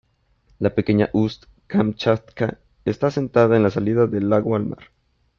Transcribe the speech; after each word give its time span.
La 0.57 0.71
pequeña 0.73 1.11
Ust-Kamchatka 1.13 2.57
está 2.85 3.05
asentada 3.09 3.55
en 3.55 3.61
la 3.61 3.69
salida 3.69 4.07
del 4.07 4.31
lago 4.31 4.55
al 4.55 4.65
mar. 4.65 4.85